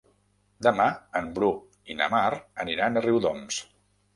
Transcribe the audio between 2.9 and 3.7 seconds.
a Riudoms.